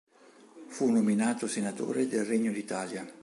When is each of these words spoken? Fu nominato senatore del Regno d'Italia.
Fu 0.65 0.89
nominato 0.89 1.45
senatore 1.45 2.07
del 2.07 2.25
Regno 2.25 2.51
d'Italia. 2.51 3.05